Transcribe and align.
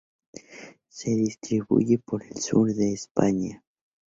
Se 0.89 1.11
distribuye 1.15 1.99
por 1.99 2.23
el 2.25 2.35
sur 2.37 2.73
de 2.73 2.91
España. 2.91 3.63